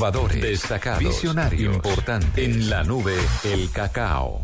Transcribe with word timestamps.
Innovadores, 0.00 0.40
destacados, 0.40 1.00
visionarios, 1.00 1.74
importantes. 1.74 2.42
En 2.42 2.70
la 2.70 2.82
nube, 2.84 3.12
el 3.44 3.70
cacao. 3.70 4.40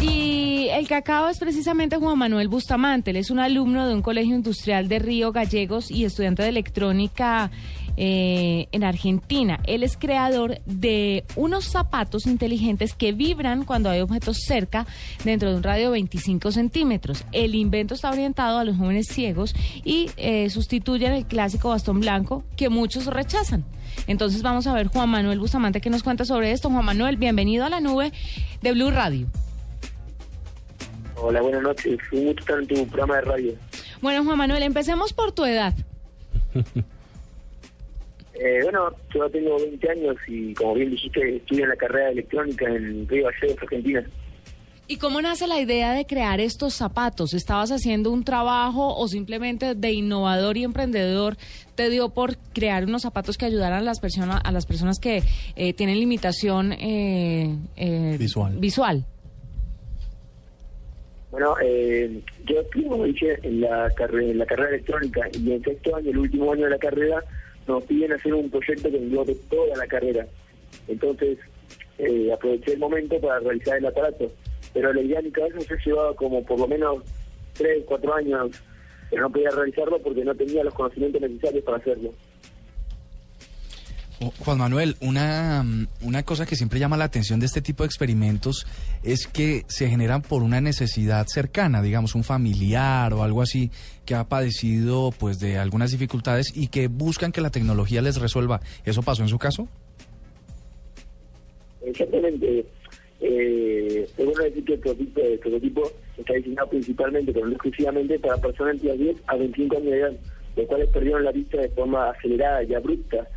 Y 0.00 0.66
el 0.72 0.88
cacao 0.88 1.28
es 1.28 1.38
precisamente 1.38 1.98
Juan 1.98 2.18
Manuel 2.18 2.48
Bustamante. 2.48 3.12
Él 3.12 3.16
es 3.16 3.30
un 3.30 3.38
alumno 3.38 3.86
de 3.86 3.94
un 3.94 4.02
colegio 4.02 4.34
industrial 4.34 4.88
de 4.88 4.98
Río 4.98 5.30
Gallegos 5.30 5.92
y 5.92 6.04
estudiante 6.04 6.42
de 6.42 6.48
electrónica 6.48 7.52
eh, 8.00 8.68
en 8.70 8.84
Argentina. 8.84 9.58
Él 9.66 9.82
es 9.82 9.96
creador 9.96 10.60
de 10.66 11.24
unos 11.34 11.64
zapatos 11.64 12.26
inteligentes 12.26 12.94
que 12.94 13.10
vibran 13.10 13.64
cuando 13.64 13.90
hay 13.90 14.00
objetos 14.00 14.38
cerca 14.46 14.86
dentro 15.24 15.50
de 15.50 15.56
un 15.56 15.64
radio 15.64 15.86
de 15.86 15.90
25 15.90 16.52
centímetros. 16.52 17.24
El 17.32 17.56
invento 17.56 17.94
está 17.94 18.12
orientado 18.12 18.58
a 18.58 18.64
los 18.64 18.76
jóvenes 18.76 19.08
ciegos 19.08 19.52
y 19.84 20.12
eh, 20.16 20.48
sustituyen 20.48 21.10
el 21.10 21.26
clásico 21.26 21.70
bastón 21.70 21.98
blanco 21.98 22.44
que 22.56 22.68
muchos 22.68 23.06
rechazan. 23.06 23.64
Entonces 24.06 24.42
vamos 24.42 24.68
a 24.68 24.74
ver 24.74 24.86
Juan 24.86 25.08
Manuel 25.08 25.40
Bustamante 25.40 25.80
que 25.80 25.90
nos 25.90 26.04
cuenta 26.04 26.24
sobre 26.24 26.52
esto. 26.52 26.70
Juan 26.70 26.84
Manuel, 26.84 27.16
bienvenido 27.16 27.64
a 27.64 27.68
la 27.68 27.80
nube 27.80 28.12
de 28.62 28.72
Blue 28.74 28.92
Radio. 28.92 29.26
Hola, 31.16 31.40
buenas 31.40 31.62
noches. 31.62 31.98
Un 32.12 32.26
gusto 32.26 32.42
estar 32.42 32.60
en 32.60 32.68
tu 32.68 32.86
programa 32.86 33.16
de 33.16 33.20
radio. 33.22 33.52
Bueno, 34.00 34.24
Juan 34.24 34.38
Manuel, 34.38 34.62
empecemos 34.62 35.12
por 35.12 35.32
tu 35.32 35.44
edad. 35.44 35.74
Eh, 38.40 38.60
bueno, 38.62 38.90
yo 39.12 39.28
tengo 39.30 39.56
20 39.58 39.90
años 39.90 40.16
y 40.28 40.54
como 40.54 40.74
bien 40.74 40.90
dijiste, 40.90 41.36
estudio 41.36 41.64
en 41.64 41.70
la 41.70 41.76
carrera 41.76 42.06
de 42.06 42.12
electrónica 42.12 42.66
en 42.66 43.08
Río 43.08 43.24
Gallegos, 43.26 43.62
Argentina. 43.62 44.04
¿Y 44.90 44.96
cómo 44.96 45.20
nace 45.20 45.46
la 45.46 45.60
idea 45.60 45.92
de 45.92 46.06
crear 46.06 46.40
estos 46.40 46.72
zapatos? 46.72 47.34
¿Estabas 47.34 47.70
haciendo 47.72 48.10
un 48.10 48.24
trabajo 48.24 48.96
o 48.96 49.06
simplemente 49.06 49.74
de 49.74 49.92
innovador 49.92 50.56
y 50.56 50.64
emprendedor 50.64 51.36
te 51.74 51.90
dio 51.90 52.08
por 52.08 52.36
crear 52.54 52.84
unos 52.84 53.02
zapatos 53.02 53.36
que 53.36 53.44
ayudaran 53.44 53.80
a 53.80 53.82
las 53.82 54.00
personas 54.00 54.40
a 54.42 54.50
las 54.50 54.64
personas 54.64 54.98
que 54.98 55.22
eh, 55.56 55.74
tienen 55.74 55.98
limitación 56.00 56.72
eh, 56.72 57.54
eh, 57.76 58.16
Visual. 58.18 58.56
visual? 58.58 59.04
Bueno, 61.30 61.54
eh, 61.62 62.22
yo 62.46 62.60
estuve, 62.60 62.86
como 62.88 63.04
dije, 63.04 63.38
en 63.42 63.60
la, 63.60 63.90
carre- 63.94 64.30
en 64.30 64.38
la 64.38 64.46
carrera 64.46 64.70
electrónica 64.70 65.20
y 65.38 65.52
en 65.52 65.62
sexto 65.62 65.96
año, 65.96 66.10
el 66.10 66.18
último 66.18 66.50
año 66.52 66.64
de 66.64 66.70
la 66.70 66.78
carrera, 66.78 67.22
nos 67.68 67.84
piden 67.84 68.12
hacer 68.12 68.34
un 68.34 68.50
proyecto 68.50 68.90
que 68.90 68.96
englobe 68.96 69.36
toda 69.50 69.76
la 69.76 69.86
carrera. 69.86 70.26
Entonces, 70.88 71.38
eh, 71.98 72.32
aproveché 72.32 72.72
el 72.72 72.78
momento 72.78 73.20
para 73.20 73.40
realizar 73.40 73.78
el 73.78 73.86
aparato. 73.86 74.32
Pero 74.72 74.92
la 74.92 75.00
idea 75.00 75.18
en 75.18 75.26
mi 75.26 75.30
cabeza 75.30 75.58
ya 75.60 75.76
llevaba 75.84 76.14
como 76.14 76.44
por 76.44 76.58
lo 76.58 76.66
menos 76.66 77.04
3, 77.54 77.84
4 77.86 78.14
años, 78.14 78.50
pero 79.10 79.22
no 79.22 79.30
podía 79.30 79.50
realizarlo 79.50 79.98
porque 79.98 80.24
no 80.24 80.34
tenía 80.34 80.64
los 80.64 80.74
conocimientos 80.74 81.20
necesarios 81.20 81.64
para 81.64 81.78
hacerlo. 81.78 82.12
Oh, 84.20 84.32
Juan 84.44 84.58
Manuel, 84.58 84.96
una, 85.00 85.62
mm, 85.62 85.86
una 86.02 86.24
cosa 86.24 86.44
que 86.44 86.56
siempre 86.56 86.80
llama 86.80 86.96
la 86.96 87.04
atención 87.04 87.38
de 87.38 87.46
este 87.46 87.60
tipo 87.60 87.84
de 87.84 87.86
experimentos 87.86 88.66
es 89.04 89.28
que 89.28 89.64
se 89.68 89.88
generan 89.88 90.22
por 90.22 90.42
una 90.42 90.60
necesidad 90.60 91.24
cercana, 91.28 91.82
digamos, 91.82 92.16
un 92.16 92.24
familiar 92.24 93.14
o 93.14 93.22
algo 93.22 93.42
así 93.42 93.70
que 94.04 94.16
ha 94.16 94.24
padecido 94.24 95.12
pues 95.16 95.38
de 95.38 95.58
algunas 95.58 95.92
dificultades 95.92 96.52
y 96.56 96.66
que 96.66 96.88
buscan 96.88 97.30
que 97.30 97.40
la 97.40 97.50
tecnología 97.50 98.02
les 98.02 98.20
resuelva. 98.20 98.60
¿Eso 98.84 99.02
pasó 99.02 99.22
en 99.22 99.28
su 99.28 99.38
caso? 99.38 99.68
Exactamente. 101.86 102.66
Eh, 103.20 104.08
es 104.16 104.78
prototipo, 104.80 105.20
el 105.20 105.38
prototipo 105.38 105.92
está 106.16 106.34
diseñado 106.34 106.68
principalmente, 106.68 107.32
pero 107.32 107.46
no 107.46 107.52
exclusivamente, 107.52 108.18
para 108.18 108.36
personas 108.36 108.74
entre 108.74 108.96
10 108.96 109.16
a 109.26 109.36
25 109.36 109.76
años 109.76 109.90
de 109.90 109.98
edad, 109.98 110.12
los 110.56 110.66
cuales 110.66 110.88
perdieron 110.88 111.24
la 111.24 111.32
vista 111.32 111.60
de 111.60 111.68
forma 111.70 112.10
acelerada 112.10 112.64
y 112.64 112.74
abrupta. 112.74 113.28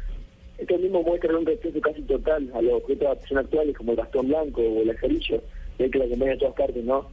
Esto 0.62 0.78
mismo 0.78 1.02
muestra 1.02 1.36
un 1.36 1.44
rechazo 1.44 1.82
casi 1.82 2.04
total 2.04 2.48
a 2.54 2.62
los 2.62 2.74
objetos 2.74 3.00
de 3.00 3.06
adaptación 3.08 3.40
actuales, 3.40 3.76
como 3.76 3.92
el 3.94 3.98
bastón 3.98 4.28
blanco 4.28 4.62
o 4.62 4.84
el 4.84 4.92
azarillo, 4.92 5.42
que 5.80 5.90
lo 5.98 6.04
acompaña 6.04 6.34
en 6.34 6.38
todas 6.38 6.54
partes, 6.54 6.84
¿no? 6.84 7.10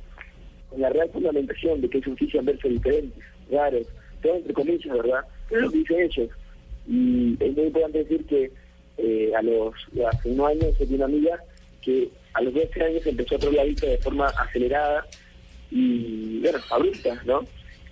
Con 0.68 0.82
la 0.82 0.90
real 0.90 1.08
fundamentación 1.10 1.80
de 1.80 1.88
que 1.88 1.96
es 1.96 2.06
un 2.06 2.12
oficio 2.12 2.42
verse 2.42 2.68
diferentes, 2.68 3.24
raros, 3.50 3.86
todo 4.22 4.36
entre 4.36 4.52
comillas, 4.52 4.94
¿verdad? 4.94 5.24
Es 5.50 5.62
lo 5.62 5.70
que 5.70 5.78
dicen 5.78 6.00
ellos. 6.00 6.30
Y 6.86 7.36
es 7.40 7.56
muy 7.56 7.66
importante 7.68 8.04
decir 8.04 8.26
que 8.26 8.52
eh, 8.98 9.32
a 9.34 9.40
los 9.40 9.74
hace 10.12 10.28
unos 10.28 10.50
años 10.50 10.76
tenía 10.76 10.96
una 10.96 11.04
amiga 11.06 11.42
que 11.80 12.10
a 12.34 12.42
los 12.42 12.52
12 12.52 12.84
años 12.84 13.06
empezó 13.06 13.36
a 13.36 13.38
perder 13.38 13.56
la 13.56 13.64
vista 13.64 13.86
de 13.86 13.96
forma 13.96 14.26
acelerada 14.26 15.06
y, 15.70 16.40
bueno, 16.40 16.58
abrupta, 16.70 17.22
¿no? 17.24 17.46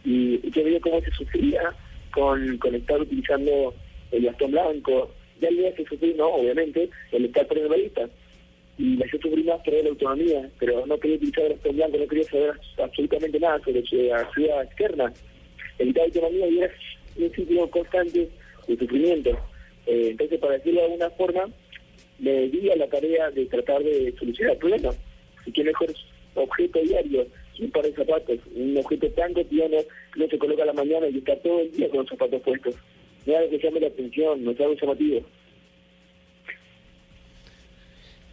Y, 0.04 0.46
y 0.46 0.50
yo 0.50 0.64
veía 0.64 0.80
cómo 0.80 1.00
se 1.00 1.10
sufría 1.12 1.74
con, 2.12 2.58
con 2.58 2.74
estar 2.74 3.00
utilizando 3.00 3.72
el 4.10 4.26
bastón 4.26 4.50
blanco. 4.50 5.10
Ya 5.40 5.48
el 5.48 5.56
día 5.56 5.74
que 5.74 6.14
no, 6.14 6.28
obviamente, 6.28 6.88
el 7.12 7.24
estar 7.26 7.46
perdiendo 7.46 7.76
la. 7.76 8.08
Y 8.78 8.96
la 8.96 9.06
yo 9.06 9.18
sufrí 9.18 9.42
más 9.42 9.60
la 9.66 9.88
autonomía, 9.88 10.50
pero 10.58 10.86
no 10.86 10.98
quería 10.98 11.16
utilizar 11.16 11.56
el 11.64 11.76
blanco, 11.76 11.98
no 11.98 12.06
quería 12.06 12.24
saber 12.24 12.60
absolutamente 12.82 13.40
nada 13.40 13.58
sobre 13.64 13.82
su 13.86 14.12
actividad 14.12 14.64
externa. 14.64 15.12
Evitar 15.78 16.04
autonomía 16.04 16.48
y 16.48 16.58
era 16.58 16.74
un 17.16 17.32
ciclo 17.32 17.70
constante 17.70 18.28
de 18.68 18.76
sufrimiento. 18.76 19.30
Eh, 19.86 20.08
entonces, 20.10 20.38
para 20.38 20.54
decirlo 20.54 20.80
de 20.80 20.86
alguna 20.86 21.10
forma, 21.10 21.48
me 22.18 22.48
di 22.48 22.62
la 22.76 22.86
tarea 22.88 23.30
de 23.30 23.46
tratar 23.46 23.82
de 23.82 24.14
solucionar 24.18 24.54
el 24.54 24.58
problema. 24.58 24.90
Y 25.46 25.52
qué 25.52 25.64
mejor 25.64 25.94
objeto 26.34 26.80
diario 26.80 27.26
un 27.58 27.70
par 27.70 27.84
de 27.84 27.92
zapatos, 27.92 28.38
un 28.54 28.76
objeto 28.76 29.08
tan 29.10 29.32
cotidiano 29.32 29.78
que 30.12 30.20
uno 30.20 30.28
se 30.28 30.38
coloca 30.38 30.62
a 30.62 30.66
la 30.66 30.72
mañana 30.72 31.08
y 31.08 31.18
está 31.18 31.36
todo 31.36 31.60
el 31.60 31.72
día 31.72 31.88
con 31.88 32.00
los 32.00 32.08
zapatos 32.08 32.42
puestos. 32.42 32.74
No 33.26 33.32
es 33.32 33.38
algo 33.38 33.50
que 33.50 33.58
llame 33.58 33.80
la 33.80 33.88
atención, 33.88 34.44
no 34.44 34.50
es 34.52 34.60
algo 34.60 34.74
llamativo. 34.74 35.20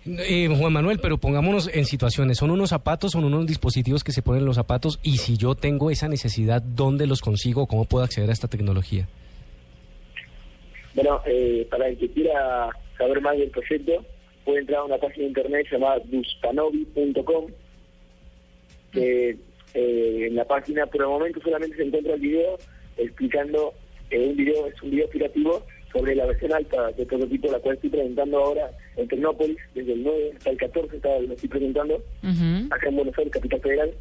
Eh, 0.06 0.50
Juan 0.50 0.74
Manuel, 0.74 1.00
pero 1.02 1.18
pongámonos 1.18 1.70
en 1.74 1.86
situaciones. 1.86 2.38
Son 2.38 2.52
unos 2.52 2.70
zapatos, 2.70 3.14
son 3.14 3.24
unos 3.24 3.48
dispositivos 3.48 4.04
que 4.04 4.12
se 4.12 4.22
ponen 4.22 4.42
en 4.42 4.46
los 4.46 4.58
zapatos 4.58 5.00
y 5.02 5.18
si 5.18 5.38
yo 5.38 5.56
tengo 5.56 5.90
esa 5.90 6.10
necesidad, 6.10 6.62
¿dónde 6.62 7.08
los 7.08 7.22
consigo? 7.22 7.68
¿Cómo 7.68 7.86
puedo 7.86 8.04
acceder 8.04 8.30
a 8.30 8.34
esta 8.34 8.50
tecnología? 8.50 9.08
Bueno, 10.94 11.22
eh, 11.26 11.66
para 11.72 11.88
el 11.88 11.98
que 11.98 12.10
quiera 12.10 12.70
saber 12.98 13.22
más 13.22 13.38
del 13.38 13.50
proyecto, 13.50 14.06
puede 14.44 14.60
entrar 14.60 14.80
a 14.80 14.84
una 14.84 14.98
página 14.98 15.24
de 15.24 15.28
internet 15.30 15.68
llamada 15.72 16.00
duspanovi.com. 16.06 17.48
que 18.92 19.38
eh, 19.74 20.28
en 20.28 20.36
la 20.36 20.46
página 20.46 20.86
por 20.86 21.02
el 21.02 21.08
momento 21.08 21.40
solamente 21.42 21.78
se 21.78 21.84
encuentra 21.84 22.14
el 22.14 22.20
video 22.20 22.58
explicando, 22.98 23.74
eh, 24.14 24.30
un 24.30 24.36
video 24.36 24.68
es 24.68 24.82
un 24.82 24.92
video 24.92 25.06
explicativo 25.06 25.64
sobre 25.92 26.16
la 26.16 26.26
versión 26.26 26.54
alta 26.54 26.92
del 26.92 27.06
prototipo, 27.06 27.52
la 27.52 27.60
cual 27.60 27.76
estoy 27.76 27.90
presentando 27.90 28.38
ahora 28.38 28.72
en 28.96 29.08
Tecnópolis, 29.08 29.58
desde 29.76 29.94
el 29.94 30.04
9 30.04 30.32
hasta 30.38 30.50
el 30.50 30.58
14 30.58 30.96
está, 30.96 31.20
lo 31.20 31.34
estoy 31.34 31.50
presentando, 31.50 32.04
acá 32.72 32.90
en 32.90 32.96
Buenos 32.96 33.18
Aires, 33.18 33.34
Capital 33.34 33.62
Federal. 33.62 33.94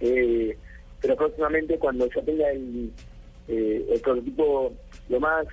Eh, 0.00 0.56
pero 1.00 1.16
próximamente 1.16 1.78
cuando 1.78 2.08
ya 2.10 2.22
tenga 2.22 2.50
el, 2.50 2.90
eh, 3.48 3.84
el 3.92 4.00
prototipo 4.00 4.72
lo 5.08 5.20
más 5.20 5.46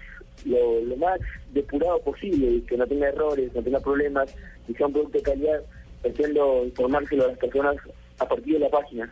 lo, 0.46 0.82
lo 0.82 0.96
más 0.98 1.20
depurado 1.52 2.00
posible 2.02 2.48
y 2.48 2.62
que 2.62 2.78
no 2.78 2.86
tenga 2.86 3.10
errores, 3.10 3.54
no 3.54 3.62
tenga 3.62 3.80
problemas 3.80 4.34
y 4.68 4.74
sea 4.74 4.88
un 4.88 4.94
producto 4.94 5.18
de 5.18 5.24
calidad, 5.24 5.62
pretendo 6.02 6.64
informárselo 6.66 7.26
a 7.26 7.28
las 7.30 7.38
personas 7.38 7.76
a 8.20 8.28
partir 8.28 8.54
de 8.54 8.60
la 8.60 8.70
página. 8.70 9.12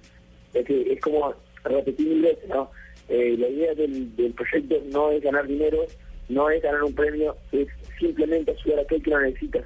Es 0.54 0.66
que 0.66 0.94
es 0.94 1.02
como 1.02 1.34
repetir 1.64 2.08
mil 2.08 2.22
veces, 2.22 2.48
¿no? 2.48 2.70
Eh, 3.10 3.36
la 3.38 3.48
idea 3.48 3.74
del, 3.76 4.16
del 4.16 4.34
proyecto 4.34 4.76
no 4.92 5.12
es 5.12 5.22
ganar 5.22 5.48
dinero, 5.48 5.80
no 6.30 6.50
es 6.50 6.62
ganar 6.62 6.84
un 6.84 6.94
premio, 6.94 7.36
es 7.52 7.68
simplemente 8.00 8.52
ayudar 8.52 8.80
a 8.80 8.82
aquel 8.84 9.04
que 9.04 9.10
lo 9.12 9.22
necesita. 9.22 9.60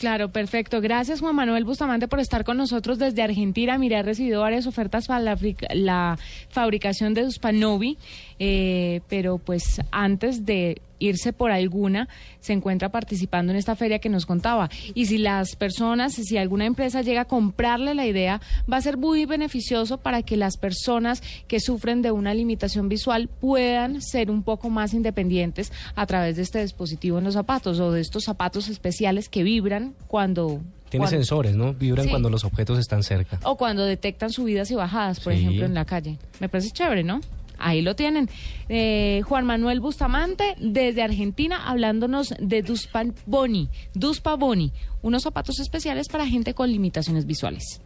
Claro, 0.00 0.30
perfecto. 0.30 0.80
Gracias 0.80 1.20
Juan 1.20 1.36
Manuel 1.36 1.64
Bustamante 1.64 2.08
por 2.08 2.20
estar 2.20 2.42
con 2.42 2.56
nosotros 2.56 2.98
desde 2.98 3.22
Argentina. 3.22 3.76
Mire, 3.76 3.96
ha 3.96 4.02
recibido 4.02 4.40
varias 4.40 4.66
ofertas 4.66 5.06
para 5.06 5.36
la 5.74 6.18
fabricación 6.48 7.12
de 7.12 7.24
Uspanovi, 7.24 7.98
eh, 8.38 9.02
pero 9.10 9.36
pues 9.36 9.82
antes 9.90 10.46
de 10.46 10.80
irse 11.00 11.32
por 11.32 11.50
alguna, 11.50 12.08
se 12.38 12.52
encuentra 12.52 12.90
participando 12.90 13.50
en 13.52 13.58
esta 13.58 13.74
feria 13.74 13.98
que 13.98 14.08
nos 14.08 14.24
contaba. 14.26 14.70
Y 14.94 15.06
si 15.06 15.18
las 15.18 15.56
personas, 15.56 16.12
si 16.14 16.38
alguna 16.38 16.66
empresa 16.66 17.02
llega 17.02 17.22
a 17.22 17.24
comprarle 17.24 17.94
la 17.94 18.06
idea, 18.06 18.40
va 18.72 18.76
a 18.76 18.80
ser 18.80 18.96
muy 18.96 19.24
beneficioso 19.24 19.98
para 19.98 20.22
que 20.22 20.36
las 20.36 20.56
personas 20.56 21.22
que 21.48 21.58
sufren 21.58 22.02
de 22.02 22.12
una 22.12 22.34
limitación 22.34 22.88
visual 22.88 23.28
puedan 23.40 24.00
ser 24.00 24.30
un 24.30 24.42
poco 24.44 24.70
más 24.70 24.94
independientes 24.94 25.72
a 25.96 26.06
través 26.06 26.36
de 26.36 26.42
este 26.42 26.62
dispositivo 26.62 27.18
en 27.18 27.24
los 27.24 27.34
zapatos 27.34 27.80
o 27.80 27.90
de 27.90 28.00
estos 28.00 28.24
zapatos 28.24 28.68
especiales 28.68 29.28
que 29.28 29.42
vibran 29.42 29.94
cuando... 30.06 30.60
Tiene 30.90 31.04
cuando- 31.04 31.16
sensores, 31.18 31.54
¿no? 31.54 31.72
Vibran 31.72 32.04
Sí. 32.06 32.10
cuando 32.10 32.28
los 32.30 32.44
objetos 32.44 32.78
están 32.78 33.02
cerca. 33.04 33.38
o 33.44 33.56
cuando 33.56 33.84
detectan 33.84 34.30
subidas 34.30 34.70
y 34.70 34.74
bajadas, 34.74 35.20
por 35.20 35.32
Sí. 35.32 35.38
ejemplo, 35.40 35.64
en 35.64 35.74
la 35.74 35.84
calle. 35.84 36.18
Me 36.40 36.48
parece 36.48 36.70
chévere, 36.70 37.04
¿no? 37.04 37.20
Ahí 37.60 37.82
lo 37.82 37.94
tienen. 37.96 38.28
Eh, 38.68 39.22
Juan 39.26 39.46
Manuel 39.46 39.80
Bustamante, 39.80 40.54
desde 40.58 41.02
Argentina, 41.02 41.68
hablándonos 41.68 42.34
de 42.38 42.62
Duspa 42.62 43.04
Boni. 43.26 43.68
Duspa 43.94 44.36
Boni, 44.36 44.72
unos 45.02 45.22
zapatos 45.22 45.60
especiales 45.60 46.08
para 46.08 46.26
gente 46.26 46.54
con 46.54 46.70
limitaciones 46.70 47.26
visuales. 47.26 47.80